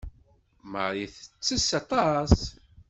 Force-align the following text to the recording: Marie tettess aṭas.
Marie 0.71 1.09
tettess 1.15 1.69
aṭas. 1.79 2.33